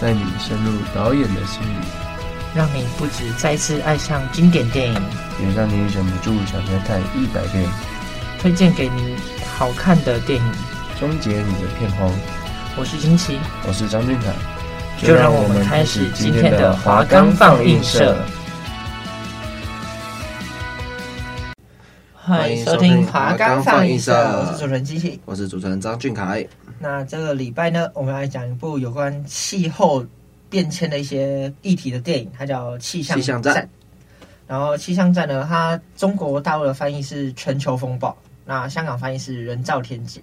[0.00, 1.86] 带你深入导演的心里。
[2.54, 4.94] 让你不止再次爱上经典电影，
[5.40, 7.68] 也让你忍不住想再看一百遍。
[8.40, 9.16] 推荐给你
[9.56, 10.52] 好看的电影，
[11.00, 12.08] 终结你的片荒。
[12.76, 14.32] 我是金奇，我是张俊凯，
[15.04, 18.16] 就让我们开始今天的华冈放映社。
[22.26, 26.46] 欢迎收听华冈放映社，我是主持人机器，我是主持人张俊凯。
[26.78, 30.04] 那这个礼拜呢，我们来讲一部有关气候。
[30.48, 33.56] 变迁的一些议题的电影，它叫《气象站》。
[34.46, 38.10] 然后《气象站》呢，它中国大陆的翻译是《全球风暴》，
[38.44, 40.20] 那香港翻译是《人造天劫》。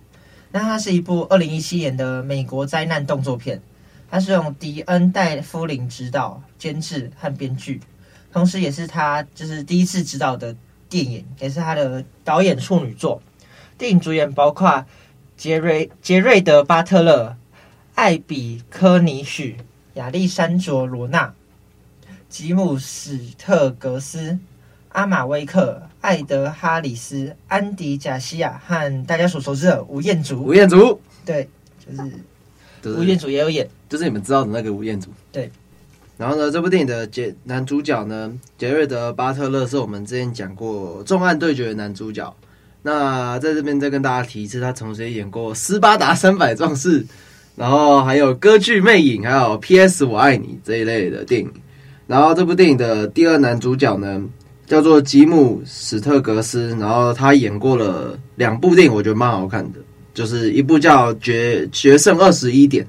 [0.50, 3.62] 那它是一部二零一七年的美国灾难动作片，
[4.10, 7.82] 它是用迪恩戴夫林执导、监制和编剧，
[8.32, 10.56] 同时也是他就是第一次执导的
[10.92, 13.20] 电影，也是他的导演处女作。
[13.80, 14.86] 电影主演包括
[15.36, 17.36] 杰瑞杰瑞德巴特勒、
[17.96, 19.58] 艾比科尼许。
[19.96, 21.34] 亚历山卓·罗纳、
[22.30, 24.40] 吉姆·史特格斯、
[24.88, 30.42] 阿玛威克、艾德·哈里斯、安迪·贾西亚和大家所熟知的吴彦祖。
[30.46, 31.50] 吴彦祖，对，
[31.86, 35.10] 就是吴彦祖也有演，就是你们知道的那个吴彦祖。
[35.30, 35.52] 对，
[36.22, 42.32] 然后呢，这部电影的杰男主角呢，杰瑞德·巴特勒是我们之前讲过《重案对决》的男主角。
[42.84, 47.04] 那在这边再跟大家提一次，他同时也演过《斯巴达三百壮士》。
[47.56, 50.06] 然后还有歌剧魅影，还有 P.S.
[50.06, 51.52] 我爱你这一类的电影。
[52.06, 54.24] 然后这部电影的第二男主角呢，
[54.68, 56.70] 叫做吉姆·史特格斯。
[56.80, 59.80] 然后他演过了两部电影，我觉得蛮好看的，
[60.14, 62.86] 就是一部叫《决决胜二十一点》，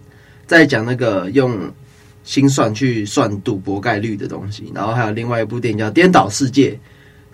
[0.46, 1.58] 在讲那个用
[2.24, 4.70] 心算去算赌博概率的东西。
[4.74, 6.70] 然后还有另外一部电影叫《颠倒世界》，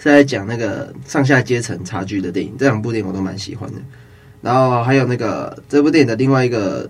[0.02, 2.54] 是在讲那个上下阶层差距的电影。
[2.58, 3.78] 这两部电影我都蛮喜欢的。
[4.40, 6.88] 然后还有那个这部电影的另外一个。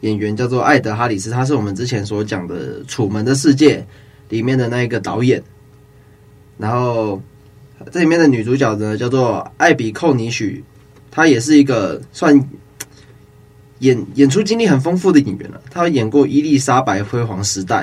[0.00, 3.76] 演员叫做艾德哈里斯，他是我们之前所讲的《楚门的世界》
[4.30, 5.42] 里面的那一个导演。
[6.56, 7.20] 然后
[7.92, 10.64] 这里面的女主角呢，叫做艾比寇尼许，
[11.10, 12.34] 她也是一个算
[13.80, 15.60] 演演出经历很丰富的演员了。
[15.70, 17.82] 他演过《伊丽莎白辉煌时代》，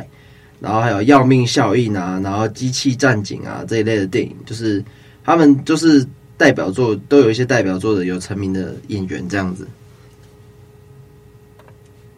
[0.60, 4.84] 然后还有《要命效应》啊，然后《机器战警》啊这一类的电影，就是
[5.24, 6.04] 他们就是
[6.38, 9.68] 代表作，都有一些代表作的有成名的演员这样子。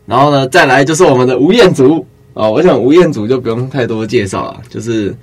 [0.06, 5.16] 然后呢，再来就是我们的吴彦祖啊，我想吴彦祖就不用太多介绍了，就是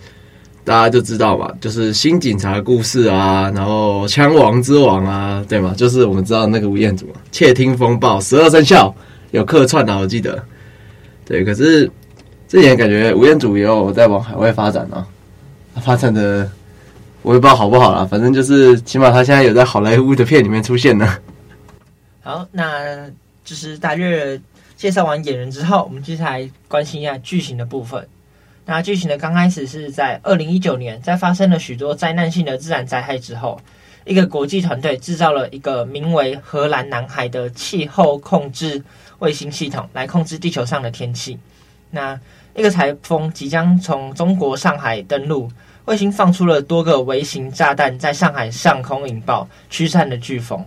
[0.66, 5.72] 大家就知道吧，就是新警察故事啊，然后枪王之王啊，对吗？
[5.76, 8.92] 就是我们知道那个吴彦祖，窃听风暴、十二生肖
[9.30, 10.42] 有客串的，我记得。
[11.24, 11.88] 对，可是
[12.48, 15.06] 这年感觉吴彦祖也有在往海外发展啊，
[15.80, 16.50] 发展的
[17.22, 21.16] 我也不知道好不好啦，反正就是起码他现在有在好莱坞的片里面出现呢。
[22.22, 23.08] 好，那
[23.44, 24.38] 就是大约。
[24.76, 28.06] 介绍完演员之后，我们接下来关心一下剧情的部分。
[28.68, 33.60] 那剧情的刚开始是在二零一九年，在发生了许多灾难性的自然灾害之后，
[34.04, 38.82] 一个国际团队制造了一个名为“荷兰男孩”的气候控制
[39.20, 41.38] 卫星系统，来控制地球上的天气。
[41.90, 42.18] 那
[42.56, 45.48] 一个台风即将从中国上海登陆，
[45.84, 50.66] 卫星放出了多个微型炸弹，在上海上空引爆，驱散了飓风。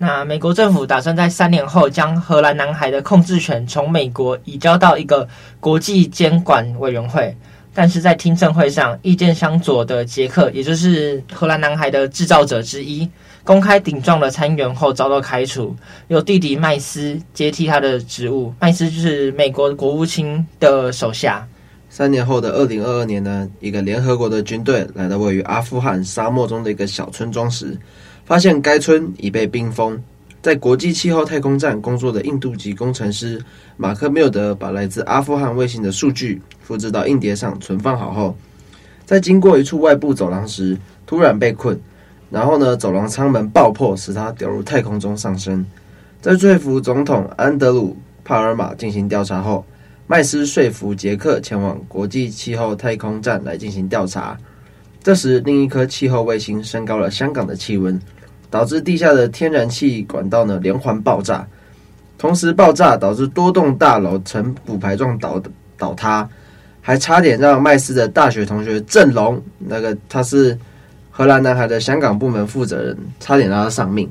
[0.00, 5.28] 那美国政府打算在三年后将荷兰男孩的控制权从美国移交到一个
[5.58, 7.36] 国际监管委员会，
[7.74, 13.08] 但是在听证会上，意见相左的杰克，也就是荷兰男孩的制造者之一，
[13.42, 15.74] 公开顶撞了参议员后遭到开除，
[16.06, 18.54] 由弟弟麦斯接替他的职务。
[18.60, 21.44] 麦斯就是美国国务卿的手下。
[21.90, 27.76] 三年后的二零二二年呢，一个联合国的军队来到位于阿富汗沙漠中的一个小村庄时，
[28.28, 29.98] 发现该村已被冰封，
[30.42, 33.42] 在国际气候太空站工作的印度籍工程师
[33.78, 38.36] 马克缪德把来自阿富汗卫星的数据复制到硬碟上存放好后，
[39.06, 40.76] 在经过一处外部走廊时
[41.06, 41.80] 突然被困，
[42.28, 45.64] 然后呢，走廊舱门爆破，使他掉入太空中上升。
[46.20, 47.96] 在说服总统安德鲁
[48.26, 49.64] 帕尔马进行调查后，
[50.06, 54.36] 麦斯说服杰克前往国际气候太空站来进行调查。
[55.02, 57.98] 这时，另一颗气候卫星升高了香港的气温。
[58.50, 61.46] 导致地下的天然气管道呢连环爆炸，
[62.16, 65.40] 同时爆炸导致多栋大楼呈骨牌状倒
[65.76, 66.28] 倒塌，
[66.80, 70.58] 还差点让麦斯的大学同学郑龙，那个他是
[71.10, 74.08] 荷兰男孩的香港部门负责人，差点让他丧命。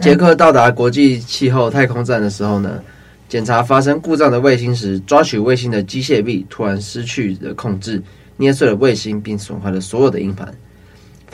[0.00, 2.82] 杰克到达国际气候太空站的时候呢，
[3.28, 8.02] 检查发生故障的卫星时，抓取卫星的机械臂突然失去了控制，
[8.36, 10.52] 捏碎了卫星，并损坏了所有的硬盘。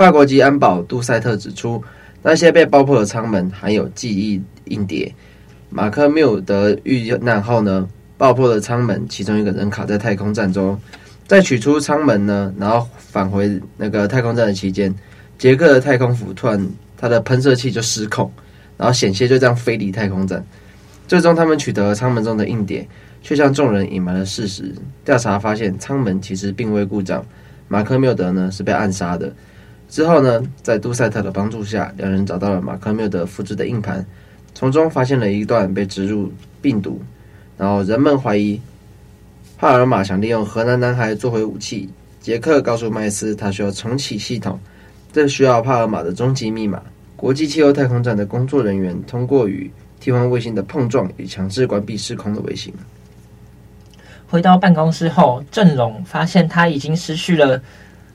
[0.02, 1.80] 法国籍安保杜塞特指出，
[2.22, 5.14] 那些被爆破的舱门含有记忆硬碟。
[5.70, 7.88] 马克缪德遇难后呢，
[8.18, 10.76] 爆破的舱门，其中一个人卡在太空站中，
[11.28, 14.92] 在取出舱门呢，然后返回那个太空站的期间，
[15.38, 18.28] 杰克的太空服突然他的喷射器就失控，
[18.76, 20.44] 然后险些就这样飞离太空站。
[21.06, 22.84] 最终，他们取得了舱门中的硬碟，
[23.22, 24.74] 却向众人隐瞒了事实。
[25.04, 27.24] 调查发现，舱门其实并未故障，
[27.68, 29.32] 马克缪德呢是被暗杀的。
[29.92, 34.02] 之后呢，在杜塞特的帮助下，两人找到了马克缪德复制的硬盘，
[34.54, 36.98] 从中发现了一段被植入病毒。
[37.58, 38.58] 然后人们怀疑
[39.58, 41.90] 帕尔马想利用荷兰男孩作为武器。
[42.22, 44.58] 杰克告诉麦斯，他需要重启系统，
[45.12, 46.82] 这需要帕尔马的终极密码。
[47.14, 52.72] 国际气候太空站的工作人员通过与替换卫星的碰撞，与强制关闭失控的卫星。
[54.26, 57.60] 回到办公室后，郑龙发现他已经失去了。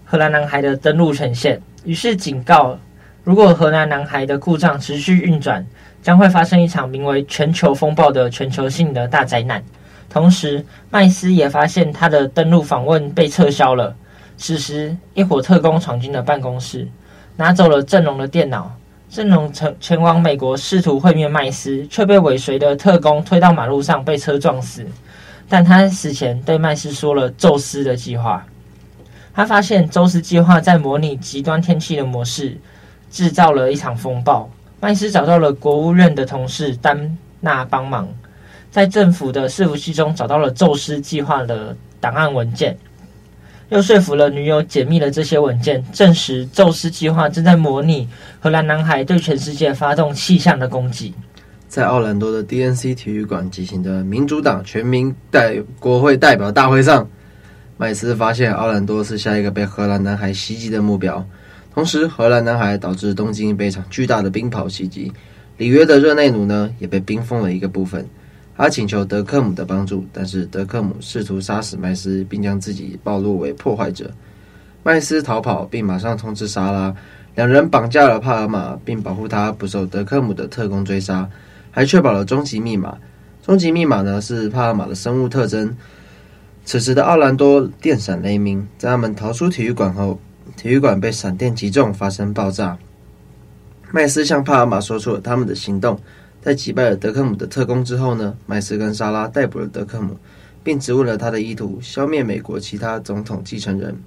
[0.10, 2.80] 荷兰男孩的登陆权限，于是警告：
[3.26, 5.68] 如果荷兰男孩的故障持续运转，
[6.02, 9.62] 将会发生一场名为“全球风暴”的全球性的大灾难。
[10.10, 13.94] 同时，麦斯也发现他的登陆访问被撤销了。
[14.38, 16.88] 此时，一伙特工闯进了办公室，
[17.36, 18.74] 拿走了郑龙的电脑。
[19.10, 24.86] 郑龙前前往美国试图会面麦斯，却被尾随的特工推到马路上，被车撞死。
[25.50, 28.46] 但他死前对麦斯说了宙斯的计划。
[29.38, 32.58] 他发现宙斯计划在模拟极端天气的模式，
[33.12, 34.50] 制造了一场风暴。
[34.80, 38.10] 麦斯找到了国务院的同事丹娜帮忙，
[38.72, 42.76] 在政府的伺服器中找到了宙斯计划的档案文件，
[43.70, 51.14] 又说服了女友解密了这些文件，证实宙斯计划正在模拟荷兰男孩对全世界发动气象的攻击。
[51.68, 57.08] 在奥兰多的 DNC 体育馆举行的民主党全民代国会代表大会上。
[57.80, 61.24] 麦斯发现奥兰多是下一个被荷兰男孩袭击的目标，
[61.72, 65.14] 同时荷兰男孩导致东京被一场巨大的冰雹袭击，
[65.58, 68.04] 里约的热内卢呢也被冰封了一个部分。
[68.56, 74.10] 他请求德克姆的帮助，但是德克姆试图杀死麦斯，并将自己暴露为破坏者。
[74.82, 76.92] 麦斯逃跑，并马上通知莎拉，
[77.36, 81.30] 两人绑架了帕尔玛，并保护他不受德克姆的特工追杀，
[81.70, 82.98] 还确保了终极密码。
[83.46, 85.78] 终极密码呢是帕尔玛的生物特征。
[86.68, 90.20] 此时的奥兰多电闪雷鸣，在他们逃出体育馆后，
[90.58, 92.78] 体育馆被闪电击中，发生爆炸。
[93.90, 95.98] 麦斯向帕尔玛说出了他们的行动，
[96.42, 100.18] 在击败了德克姆的特工之后呢，麦斯跟莎拉逮捕了德克姆，
[100.62, 103.98] 并质问了他的意图：消灭美国其他总统继承人，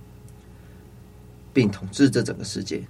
[1.55, 2.83] 并统治这整个世界。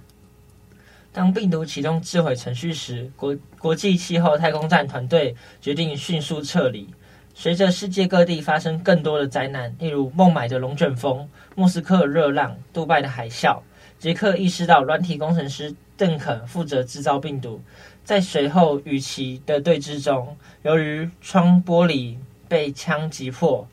[1.13, 6.89] 当病毒启动自毁程序时，国国际气候太空站团队决定迅速撤离。
[7.33, 13.59] 随着世界各地发生更多的灾难，例如孟买的龙卷风、莫斯科的热浪、杜拜的海啸，
[13.97, 17.59] 杰克意识到软体工程师邓肯负责制造病毒。
[18.03, 22.17] 在随后与其的对峙中，由于窗玻璃
[22.47, 23.67] 被枪击破，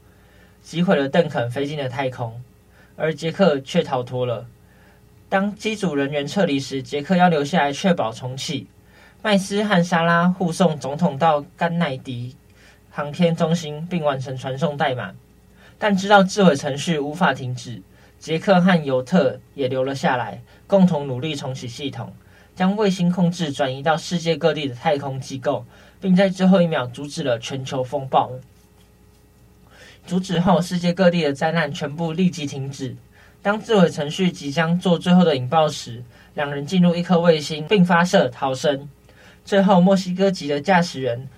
[0.62, 2.41] 击毁了邓肯，飞进了太空，
[2.96, 4.46] 而杰克却逃脱了。
[5.29, 8.67] 当机组人员撤离时，杰克要留下来确保重启。
[9.22, 12.36] 麦斯和莎拉护送总统到甘乃迪
[12.98, 15.12] 航天中心，并完成传送代码，
[15.78, 17.81] 但知道自毁程序无法停止。
[18.19, 22.12] 杰克和尤特也留了下来，共同努力重启系统，
[22.56, 25.64] 将卫星控制转移到世界各地的太空机构，
[26.00, 28.32] 并在最后一秒阻止了全球风暴。
[30.05, 32.96] 阻止后，世界各地的灾难全部立即停止。
[33.40, 36.02] 当自毁程序即将做最后的引爆时，
[36.34, 38.88] 两人进入一颗卫星并发射逃生。
[39.44, 41.28] 最后，墨西哥籍的驾驶员。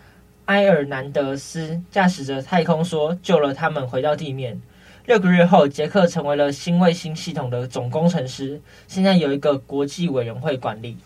[0.50, 4.60] 埃尔南德斯驾驶着太空梭救了他们回到地面。
[5.06, 10.96] 六个月后，杰克成为了新卫星系统的总工程师，现在有一个国际委员会管理。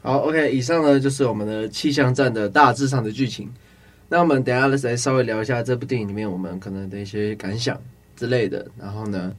[0.00, 3.52] 好，OK，以上呢就是我们的气象站的大致上的剧情。
[4.08, 7.76] 那我们等一下来稍微聊一下这部电影里面我们可能的一些感想
[8.14, 9.34] 之类的，然后呢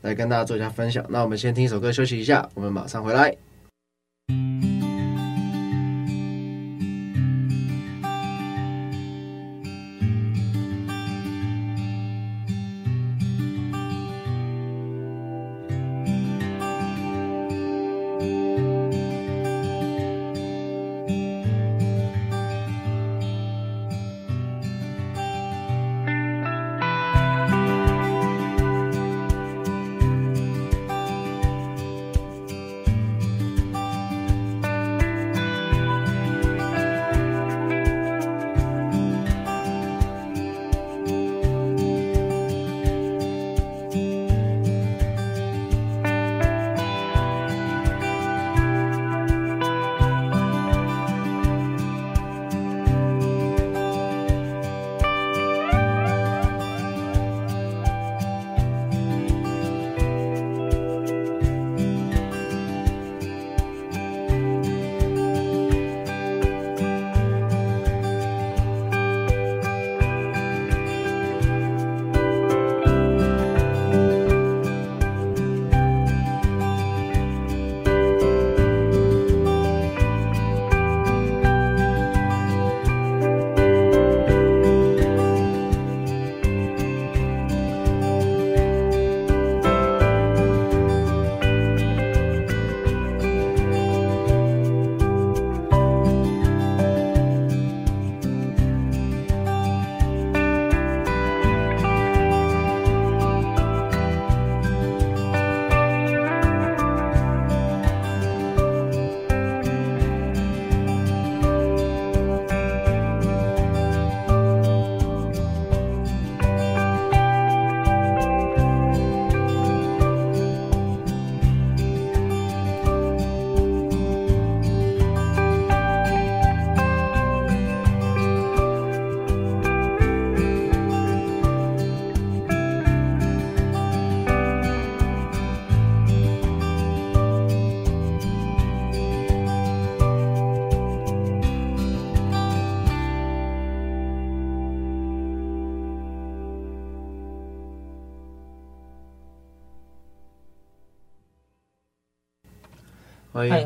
[0.00, 1.04] 来跟大家做一下分享。
[1.10, 3.36] 那我们先听一首歌休息一下，我们马上回来。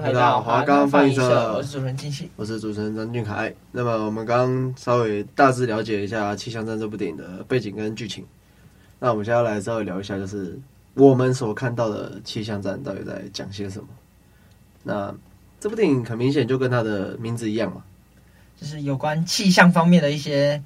[0.02, 3.54] 回到华冈翻译社，我是主持人金喜，我是主持人张俊凯。
[3.70, 8.26] 那么我们刚刚稍微大致了解一下《气象站》这部电影的背景跟剧情，
[8.98, 10.58] 那我们现在来稍微聊一下，就是
[10.94, 13.86] 我们所看到的《气象站》到底在讲些什么？
[14.82, 15.14] 那
[15.60, 17.84] 这部电影很明显就跟它的名字一样嘛，
[18.60, 20.60] 就是有关气象方面的一些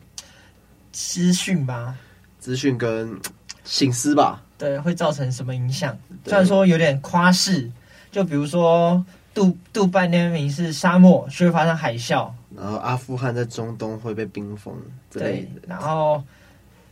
[0.93, 1.95] 资讯吧，
[2.39, 3.21] 资讯跟
[3.65, 5.95] 醒思吧，对，会造成什么影响？
[6.25, 7.71] 虽然说有点夸饰。
[8.13, 9.05] 就比如说，
[9.37, 12.27] 杜杜拜那边是沙漠，却会发生海啸；
[12.57, 14.75] 然后阿富汗在中东会被冰封
[15.11, 15.61] 之类的。
[15.61, 16.25] 对，然后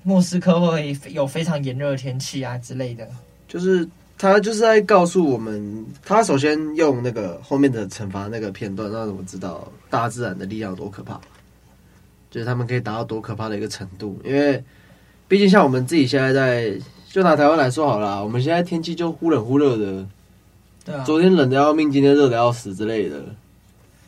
[0.02, 3.08] 莫斯科会有非常炎热的天气啊之类的。
[3.48, 11.18] 就是他就是在告诉我们，他首先用那个后面的惩罚那个片段，让我们知道大自然的力量有多可怕，
[12.30, 14.20] 就是他们可以达到多可怕的一个程度。
[14.22, 14.62] 因为
[15.26, 20.06] 毕竟像我们自己现在在，就拿台湾来说好了，我们现在天气就忽冷忽热的。
[20.84, 23.24] 对啊，昨天冷的要命，今天热的要死之类的，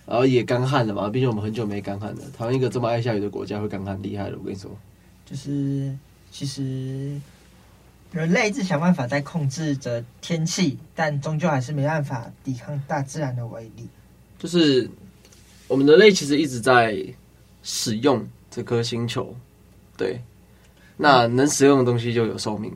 [0.04, 1.08] 然后也干旱了嘛。
[1.08, 2.20] 毕竟我们很久没干旱了。
[2.36, 4.36] 台湾一个这么爱下雨的国家会干旱，厉害了！
[4.38, 4.70] 我跟你说，
[5.24, 5.96] 就是
[6.30, 7.18] 其实
[8.12, 13.88] 人类一直想办法在控制着天气，但终究还是没办法抵抗大自然的威力。
[14.38, 14.88] 就是
[15.68, 16.94] 我们人类其实一直在
[17.62, 19.34] 使用这颗星球，
[19.96, 20.20] 对，
[20.98, 22.70] 那能使用的东西就有寿命。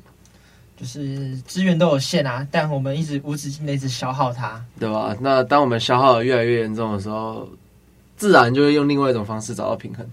[0.80, 5.14] 就是资源都有限啊，但我们一直无止境的一直消耗它，对吧？
[5.20, 7.46] 那当我们消耗的越来越严重的时候，
[8.16, 10.06] 自然就会用另外一种方式找到平衡。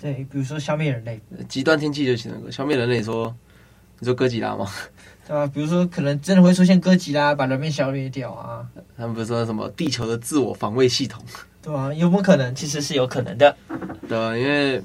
[0.00, 2.50] 对，比如说消灭人类，极端天气就行了。
[2.50, 3.36] 消灭人类说，说
[3.98, 4.66] 你说哥吉拉吗？
[5.28, 5.46] 对吧？
[5.46, 8.66] 比如说可能真的会出现哥吉拉把人类消灭掉啊。
[8.96, 11.22] 他们不是说什么地球的自我防卫系统？
[11.60, 12.54] 对啊，有没有可能？
[12.54, 13.54] 其实是有可能的。
[14.08, 14.82] 对啊，因为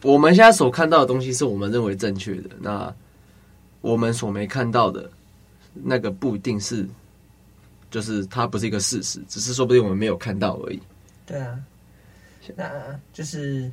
[0.00, 2.48] 我们现在所看到的东西是我们认为正确的。
[2.62, 2.92] 那
[3.82, 5.10] 我们所没看到的，
[5.74, 6.88] 那个不一定是，
[7.90, 10.80] 就是它不是一个事实，只是说不定我们没有看到而已。
[11.26, 11.60] 对啊，
[12.56, 13.70] 那就是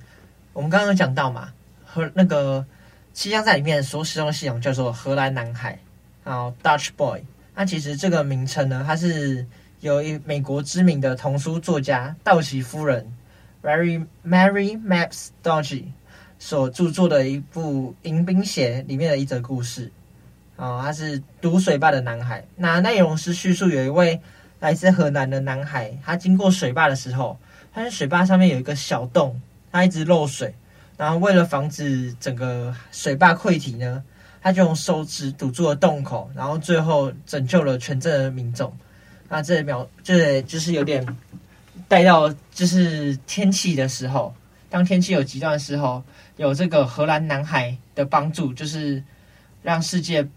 [0.51, 1.53] 我们刚刚讲到嘛，
[1.85, 2.65] 和那个
[3.13, 5.79] 气象站里面所使用的系统叫做荷兰男孩，
[6.23, 7.21] 然后 Dutch Boy。
[7.55, 9.45] 那其实这个名称呢，它是
[9.81, 13.11] 由一美国知名的童书作家道奇夫人
[13.61, 15.85] Mary Mary Maps Dodgy
[16.37, 19.91] 所著作的一部《迎宾鞋》里面的一则故事。
[20.59, 22.43] 哦，他是读水坝的男孩。
[22.57, 24.19] 那内容是叙述有一位
[24.59, 27.39] 来自河南的男孩，他经过水坝的时候，
[27.73, 29.39] 发现水坝上面有一个小洞，
[29.71, 30.53] 他一直漏水。
[30.97, 34.03] 然后为了防止整个水坝溃堤呢，
[34.41, 38.69] 他就用手指堵住了洞口，然后最后拯救了全镇的民众。
[39.29, 41.07] 那这秒这就是有点
[41.87, 44.35] 带到就是天气的时候，
[44.69, 46.03] 当天气有极端的时候，
[46.35, 49.01] 有这个荷兰男孩的帮助，就是
[49.63, 50.27] 让世界。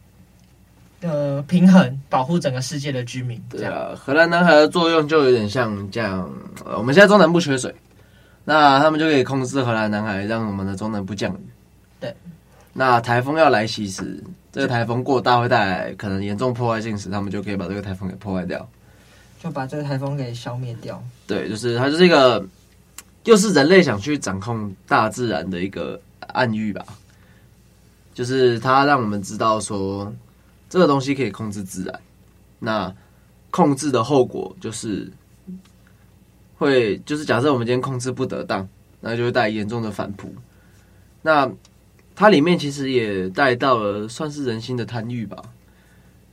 [1.02, 3.42] 呃，平衡保护整个世界的居民。
[3.50, 6.30] 对啊，荷兰男孩的作用就有点像这样。
[6.64, 7.74] 呃，我们现在中南部缺水，
[8.44, 11.38] 那他们就可以控制荷兰男孩，让我们的中南部降雨。
[11.98, 12.14] 对，
[12.72, 18.64] 那台风要来袭时，这个台风过大会带来可能严重破坏性时，他们就可以把这个台风给破坏掉，
[19.42, 21.02] 就把这个台风给消灭掉。
[21.26, 22.46] 对，就是它就是一个，
[23.24, 26.84] 又是人类想去掌控大自然的一个暗喻吧，
[28.14, 30.12] 就是它让我们知道说。
[30.72, 32.00] 这个东西可以控制自然，
[32.58, 32.90] 那
[33.50, 35.12] 控制的后果就是
[36.56, 38.66] 会，就是假设我们今天控制不得当，
[39.02, 40.34] 那就会带严重的反扑。
[41.20, 41.52] 那
[42.14, 45.42] 它里面其实也带到了算是人心的贪欲吧，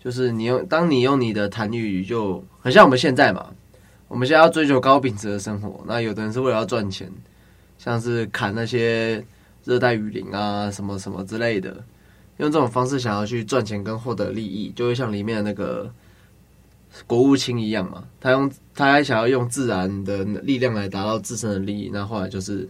[0.02, 3.52] 就是你用，当你用你的贪欲，就很像我们现在嘛，
[4.08, 7.12] 我们现在要追求高品质的生活，那有的人是为了要赚钱，
[7.78, 9.22] 像是砍那些
[9.66, 11.84] 热带雨林啊，什么什么之类的。
[12.40, 15.94] 用这种方式想要去赚钱跟获得利益，就会像里面的那个
[17.06, 18.06] 国务卿一样嘛。
[18.22, 22.68] 他用他还想要用自然的力量来达到自身的利益，那后来就是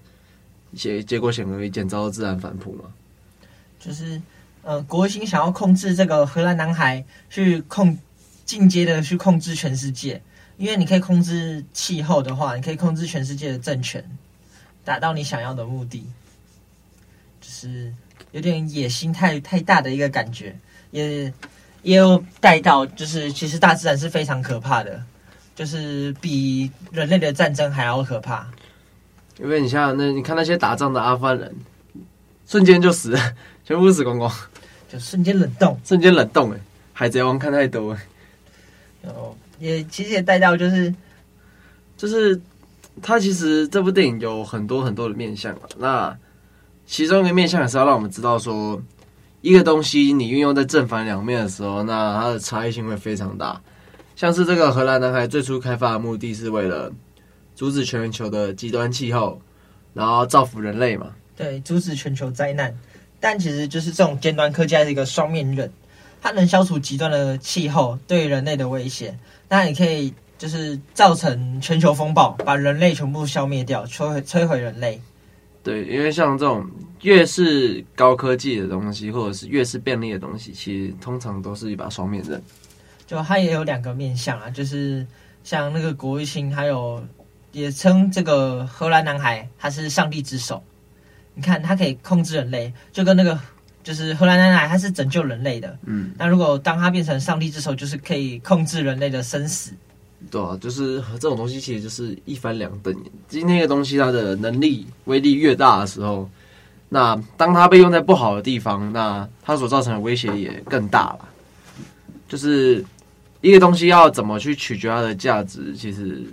[0.71, 2.85] 一些结果显而易见，遭到自然反扑嘛。
[3.79, 4.19] 就是
[4.63, 7.95] 呃，国务卿想要控制这个荷兰男孩，去控
[8.45, 10.19] 进阶的去控制全世界，
[10.57, 14.03] 因为你可以控制气候的话，你可以控制全世界的政权，
[14.83, 16.03] 达到你想要的目的，
[17.39, 17.93] 就是。
[18.31, 20.55] 有点野心太太大的一个感觉，
[20.91, 21.33] 也
[21.81, 25.03] 也有带到，就是其实大自然是非常可怕的，
[25.55, 28.47] 就是比人类的战争还要可怕。
[29.39, 31.55] 因为你像那你看那些打仗的阿富汗人，
[32.45, 34.31] 瞬间就死了， 全部死光光，
[34.87, 36.51] 就瞬间冷冻，瞬间冷冻。
[36.53, 36.59] 哎，
[36.93, 37.99] 海贼王看太多哎。
[39.03, 40.93] 哦，也其实也带到，就是
[41.97, 42.39] 就是
[43.01, 46.15] 他其实这部电影有很多很多的面向，那。
[46.89, 48.81] 其中一个面向也是要让我们知道说，
[49.41, 53.61] 一个东西你运用在正反两面的时候，那它的差异性会非常大。
[54.15, 56.91] 像是这个荷兰男孩最初开发的目的是为了
[57.55, 59.39] 阻止全球的极端气候，
[59.93, 61.11] 然后造福人类嘛。
[61.37, 62.75] 对，阻止全球灾难。
[63.19, 65.71] 但其实就是这种尖端科技还是一个双面刃，
[66.23, 69.15] 它能消除极端的气候对人类的威胁，
[69.47, 74.99] 那也可以就是造成全球风暴，把人类全部消灭掉，摧毁摧毁人类。
[75.61, 76.65] 对，因为像这种
[77.01, 82.41] 越是高科技的东西，或者是越是便利的东西，其实通常都是一把双面刃。
[83.05, 85.05] 就它也有两个面向啊，就是
[85.43, 87.03] 像那个国务卿，还有
[87.51, 90.63] 也称这个荷兰男孩，他是上帝之手。
[91.33, 93.39] 你看，他可以控制人类，就跟那个
[93.83, 95.77] 就是荷兰男孩，他是拯救人类的。
[95.85, 99.73] 嗯，那如果当他变成上帝之手，就是可以控制人类的生死。
[100.29, 103.03] 对啊，就是这种东西，其实就是一翻两瞪眼。
[103.27, 106.29] 今天一个东西，它的能力威力越大的时候，
[106.89, 111.19] 那当它被用在不好的地方，那它所造成的威胁也更大了。
[112.27, 112.83] 就是
[113.41, 116.23] 一个东西要怎么去取决它的价值，其实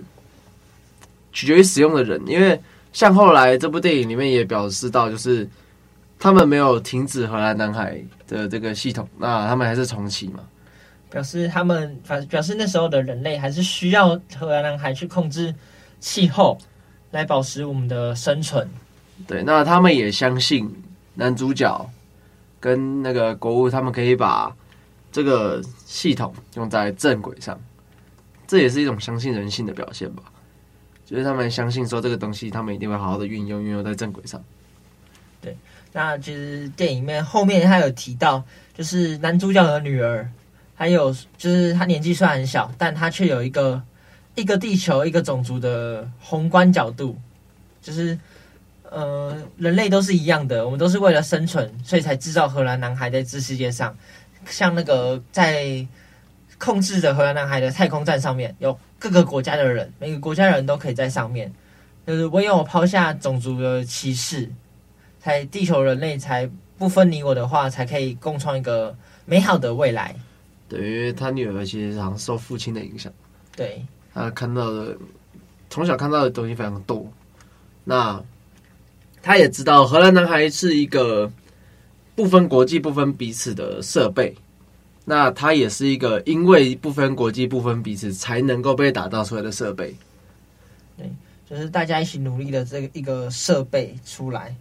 [1.31, 2.21] 取决于使用的人。
[2.27, 2.59] 因为
[2.93, 5.47] 像后来这部电影里面也表示到，就是
[6.19, 10.41] 他们没有停止荷兰男孩的这个系统，那他们还是重启嘛。
[11.09, 15.53] 表示他们反表示那时候的人类还是需要荷兰男孩去控制
[15.99, 16.57] 气候，
[17.11, 18.67] 来保持我们的生存。
[19.25, 20.69] 对，那他们也相信
[21.15, 21.89] 男主角
[22.59, 24.53] 跟那个国务，他们可以把
[25.11, 27.59] 这个系统用在正轨上，
[28.45, 30.23] 这也是一种相信人性的表现吧。
[31.05, 34.43] 就是他们相信说这个东西，他们一定会好好的运用，运用在正轨上。
[35.41, 35.55] 对，
[35.93, 38.43] 那其实电影面后面他有提到，
[38.75, 40.29] 就是男主角的女儿。
[40.79, 43.81] 还有就是，他年纪虽然很小，但他却有一个
[44.35, 47.17] 一个地球、一个种族的宏观角度，
[47.81, 48.15] 就是
[48.83, 53.97] 呃，人类都是一样的，我们都是为了生存，所以才制造荷兰男孩在这世界上。
[54.45, 55.85] 像那个在
[56.59, 61.51] 控制着荷兰男孩的太空站上面，有各个国家的人，每个国家的人都可以在上面。
[62.05, 64.49] 就是唯有抛下种族的歧视，
[65.19, 70.15] 才地球人类才不分你我的话，才可以共创一个美好的未来。
[70.69, 73.11] 对，因为他女儿其实好像受父亲的影响，
[73.55, 74.97] 对，他看到的
[75.69, 77.05] 从小看到的东西非常多。
[77.83, 78.21] 那
[79.21, 81.31] 他也知道荷兰男孩是一个
[82.15, 84.35] 不分国际、不分彼此的设备。
[85.05, 89.95] 那他也是一个因为不分国际、不分彼此才能够被打造出来的设备。
[90.97, 91.09] 对，
[91.49, 94.53] 就是大家一起努力的这个一个设备出来。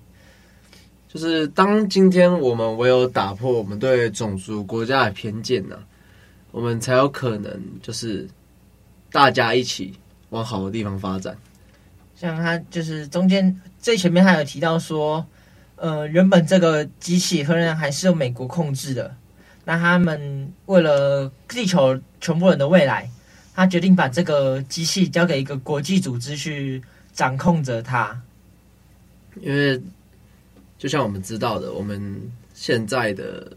[1.09, 5.83] 就是当今天我们唯有打破我们对种族国家的偏见呢、啊。
[6.57, 8.27] 我们才有可能，就是
[9.13, 9.93] 大家一起
[10.31, 11.37] 往好的地方发展。
[12.15, 15.23] 像他就是中间最前面他有提到说，
[15.75, 19.15] 呃，原本这个机器荷兰男孩是由美国控制的，
[19.67, 23.11] 那他们为了地球全部人的未来，
[23.55, 28.19] 他决定把这个机器交给一个国际组织去掌控着它。
[29.43, 29.79] 因为
[30.79, 33.55] 就像我们知道的，我们现在的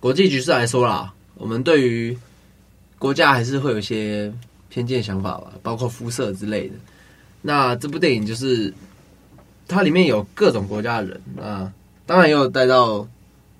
[0.00, 1.14] 国际局势来说啦。
[1.42, 2.16] 我们对于
[3.00, 4.32] 国家还是会有一些
[4.68, 6.74] 偏见想法吧，包括肤色之类的。
[7.40, 8.72] 那这部电影就是
[9.66, 11.72] 它里面有各种国家的人啊，
[12.06, 13.04] 当然也有带到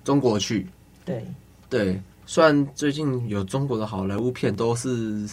[0.05, 0.65] 中国去。
[1.03, 1.25] 对
[1.69, 5.27] 对，虽然最近有中国的好莱坞片都是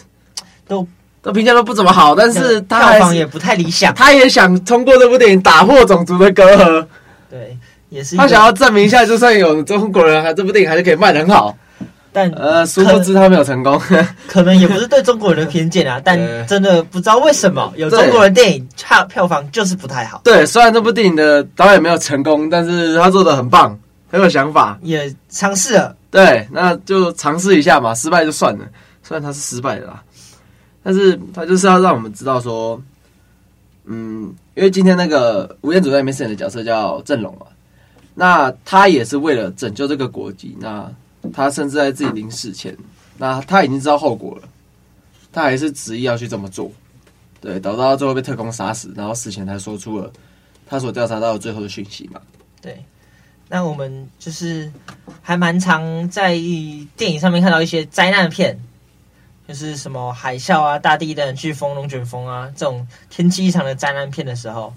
[0.67, 0.85] 都
[1.21, 3.95] 都评价都不怎么好，但是他票房也不太理想。
[3.95, 6.85] 他也想通过这部电影打破种族的隔阂。
[7.29, 11.57] 对，也是他想要证明一下，就算有中国人，还这部电影还是可以卖得很好。
[12.13, 13.79] 但呃，殊不知他没有成功，
[14.27, 20.19] 可能也不是对中国人的偏见啊，但真的不知道为什么有中国人电影差票房就是不太好。
[20.23, 25.95] 对，虽然这部电影的导演没有成功，但是他做的很棒，很有想法，也尝试了。
[26.09, 28.65] 对，那就尝试一下嘛，失败就算了。
[29.01, 30.03] 虽然他是失败的啦，
[30.83, 32.81] 但是他就是要让我们知道说，
[33.85, 37.45] 嗯，因为今天那个吴彦祖在里面饰演的角色叫郑龙嘛，
[38.13, 40.91] 那他也是为了拯救这个国籍，那。
[41.33, 42.75] 他甚至在自己临死前，
[43.17, 44.47] 那他已经知道后果了，
[45.31, 46.71] 他还是执意要去这么做，
[47.39, 50.11] 对，导致他最后被特工杀死，然后死前才说出了
[50.65, 52.19] 他所调查到的最后的讯息嘛。
[52.61, 52.83] 对，
[53.47, 54.71] 那我们就是
[55.21, 56.33] 还蛮常在
[56.95, 58.59] 电影上面看到一些灾难片，
[59.47, 64.73] 就是什么海啸啊、大地震、飓风、龙卷风啊这种天气异常的灾难片的时候，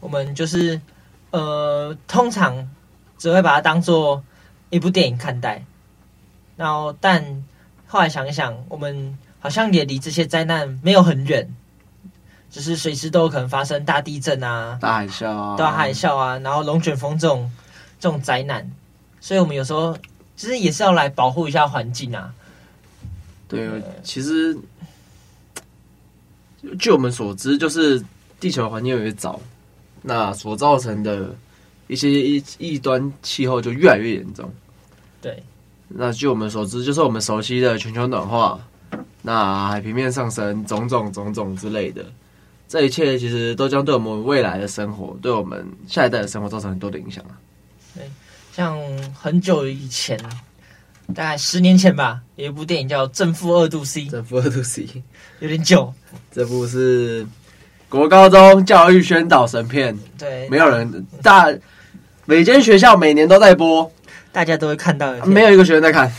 [0.00, 0.80] 我们就是
[1.30, 2.70] 呃，通常
[3.18, 4.22] 只会把它当做
[4.70, 5.64] 一部电影看待。
[6.62, 7.44] 然后，但
[7.88, 11.52] 后来想一想，我们好像也离这些灾难没有很远，
[12.52, 17.50] 只是随时都有可能发生大地震啊、大海啸啊、大海啸啊，然后龙卷风这种
[17.98, 18.70] 这种灾难，
[19.20, 19.98] 所以我们有时候
[20.36, 22.32] 其实也是要来保护一下环境啊。
[23.48, 23.68] 对，
[24.04, 24.56] 其实
[26.78, 28.00] 据我们所知，就是
[28.38, 29.40] 地球环境越来越糟，
[30.00, 31.34] 那所造成的
[31.88, 34.48] 一些异异端气候就越来越严重。
[35.20, 35.42] 对，
[35.94, 38.58] 那据我们所知，就是我们熟悉的全球暖化，
[39.22, 42.04] 那海平面上升，种种种种之类的，
[42.68, 47.36] 这一切其实都将对我们未来的生活，对我们下一代的生活造成很多的影响啊。
[47.94, 48.04] 对，
[48.52, 48.78] 像
[49.12, 50.18] 很久以前。
[51.14, 54.86] 大概十年前吧，有一部电影叫《正负二度 C》，正负二度 C
[55.40, 55.92] 有点久。
[56.30, 57.26] 这部是
[57.88, 61.52] 国高中教育宣导神片，对，没有人大
[62.24, 63.90] 每间学校每年都在播，
[64.32, 66.10] 大家都会看到的，没有一个学生在看，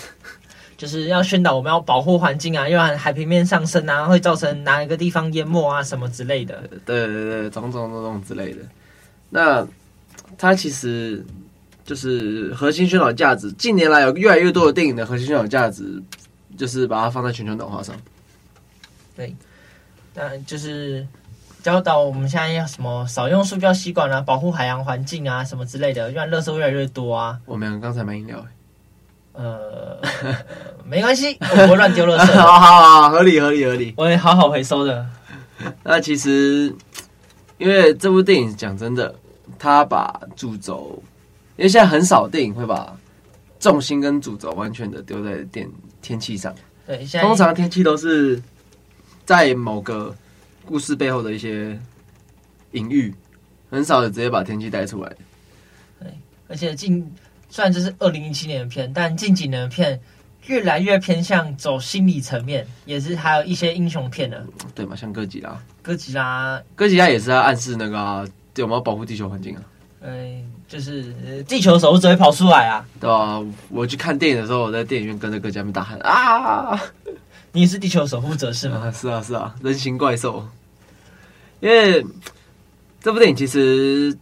[0.77, 6.63] 就是要宣导我们要保护环境啊，因为海平面上升啊，会造成哪一个地方淹没啊，什么之类的。
[6.85, 8.59] 对对对，种种种种之类的。
[9.29, 9.67] 那
[10.37, 11.25] 它其实。
[11.85, 16.01] 就是核心宣导价值，近年来有越来越多的电影的核心宣导价值，
[16.57, 17.93] 就是把它放在全球暖化上。
[19.17, 19.35] 对，
[20.13, 21.05] 那就是
[21.63, 27.39] 教导我们现在要什么少用塑胶吸管啊，保护海洋环境啊，什么之类的，因为垃圾越来越多啊。
[27.45, 28.45] 我们刚才买饮料，
[29.31, 29.97] 呃，
[30.83, 32.25] 没关系，我不会乱丢垃圾。
[32.37, 35.07] 好好好，合理合理合理，我会好好回收的。
[35.83, 36.75] 那其实，
[37.57, 39.15] 因为这部电影讲真的，
[39.57, 41.01] 他把主轴。
[41.55, 42.93] 因为现在很少电影会把
[43.57, 45.69] 重心跟主轴完全的丢在电
[46.01, 46.53] 天气上，
[46.85, 48.41] 对，通常天气都是
[49.23, 50.13] 在某个
[50.65, 51.79] 故事背后的一些
[52.71, 53.13] 隐喻，
[53.69, 55.11] 很少的直接把天气带出来。
[55.99, 56.09] 对，
[56.47, 57.05] 而且近
[57.49, 59.99] 虽然这是二零一七年的片，但近几年的片
[60.47, 64.95] 越来越偏向走心理层面，也是还有一些英雄片的，对嘛？
[64.95, 69.63] 像哥吉拉，哥吉拉，哥吉拉也是在暗示那个、啊，对，我们要保护地球环境啊。
[70.05, 71.13] 嗯，就是
[71.47, 72.85] 地球守护者会跑出来啊！
[72.99, 76.77] 对啊，我去看电影的时候，我在电影院跟着哥吉拉们大喊啊！
[77.55, 78.81] 你是地球守护者是吗？
[78.83, 80.43] 啊是啊，是啊，人形怪兽。
[81.59, 82.03] 因为
[82.99, 84.17] 这部电影其实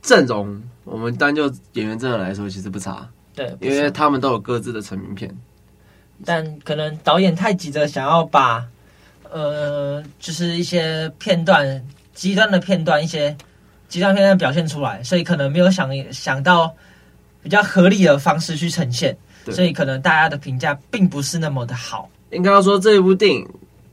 [0.00, 3.08] 阵容，我们单就演员阵容来说，其实不差。
[3.34, 5.36] 对，因为他们都有各自的成名片，
[6.24, 8.64] 但可能导演太急着想要把
[9.30, 13.36] 呃，就是一些片段极端的片段一些。
[13.88, 16.74] 极端片段表现出来，所以可能没有想想到
[17.40, 19.16] 比较合理的方式去呈现，
[19.52, 22.10] 所以可能大家的评价并不是那么的好。
[22.36, 23.48] 应该要说这一部电影，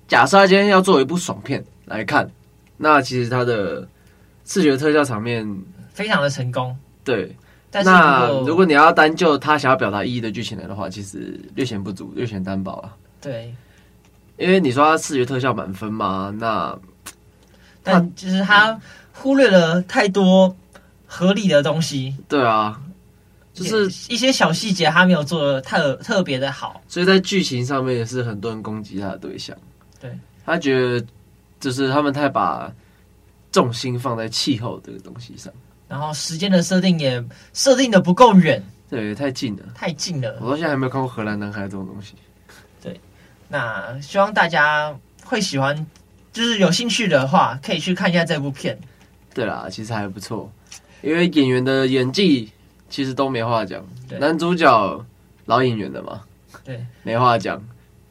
[0.07, 2.29] 假设他今天要做一部爽片来看，
[2.77, 3.87] 那其实它的
[4.45, 5.47] 视觉特效场面
[5.93, 6.77] 非常的成功。
[7.03, 7.35] 对，
[7.71, 12.93] 但是那如果你要单就他想要表达意义的剧情来的话，其实略显不足，略显单薄啊。
[13.19, 13.55] 对，
[14.37, 16.77] 因为你说他视觉特效满分嘛，那
[17.81, 18.79] 但就是他。
[19.15, 20.55] 忽略了太多
[21.05, 22.15] 合理的东西。
[22.27, 22.81] 对啊，
[23.53, 29.55] 就是一些小细节，他没有做的特特别的好，所以在剧情上面也是很多人攻击他的对象。
[29.99, 30.11] 对，
[30.45, 31.05] 他觉得
[31.59, 32.73] 就是他们太把
[33.51, 35.53] 重心放在气候这个东西上，
[35.87, 40.39] 然后时间的设定也设定的不够远，对，太近了，太近了。
[40.41, 42.15] 我到现在还没有看过荷兰男孩这种东西。
[42.81, 42.99] 对，
[43.47, 45.85] 那希望大家会喜欢，
[46.31, 48.77] 就是有兴趣的话，可以去看一下这部片。
[49.33, 50.51] 对啦，其实还不错，
[51.01, 52.51] 因为演员的演技
[52.93, 53.83] 其实都没话讲。
[54.19, 55.05] 男主角
[55.45, 56.21] 老演员的嘛，
[56.63, 57.59] 对，没话讲。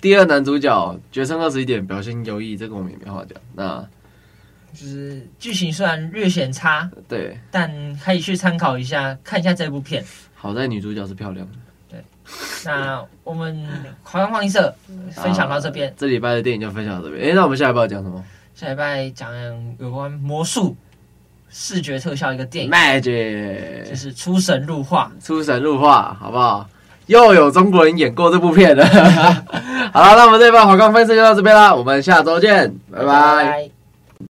[0.00, 3.40] 第二男主角决胜二十一点表现优异，这个我们也没话讲。
[3.54, 3.88] 那
[4.74, 10.04] 就是剧情虽然略显差，对，但可以去参考一下，看一下这部片。
[10.34, 11.52] 好在女主角是漂亮的。
[11.88, 12.04] 对，
[12.64, 13.64] 那我们
[14.02, 14.74] 华冈放映社
[15.12, 17.30] 分享到这边，这礼拜的电影就分享到这边。
[17.30, 18.24] 哎，那我们下礼拜要讲什么？
[18.52, 19.32] 下礼拜讲
[19.78, 20.76] 有关魔术。
[21.52, 26.66] 视觉特效一个电影，Magic 就是出神入化，出神入化，好不好？
[27.06, 28.84] 又有中国人演过这部片了。
[29.92, 33.04] 好了，那我们这一把好看分析就到这边啦，我们下周见，拜拜。
[33.04, 33.81] 拜拜。